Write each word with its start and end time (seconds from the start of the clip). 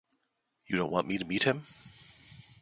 You 0.65 0.77
don't 0.77 0.89
want 0.91 1.05
me 1.05 1.19
to 1.19 1.25
meet 1.25 1.43
him? 1.43 1.67